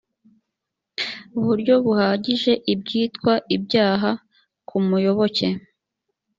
buryo 1.43 1.73
buhagije 1.85 2.53
ibyitwa 2.73 3.33
ibyaha 3.55 4.09
ku 4.67 4.75
muyoboke 4.87 5.47